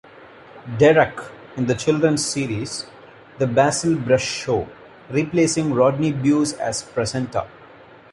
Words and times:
Derek' 0.79 1.19
in 1.55 1.67
the 1.67 1.75
children's 1.75 2.25
series 2.25 2.87
"The 3.37 3.45
Basil 3.45 3.95
Brush 3.97 4.25
Show", 4.25 4.67
replacing 5.11 5.75
Rodney 5.75 6.11
Bewes 6.11 6.53
as 6.53 6.81
presenter. 6.81 7.45